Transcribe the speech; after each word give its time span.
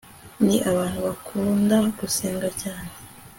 ni 0.45 0.57
abantu 0.71 0.99
bakunda 1.07 1.77
gusenga 1.99 2.47
cyane 2.61 2.91